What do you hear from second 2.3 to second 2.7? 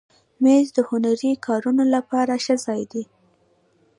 ښه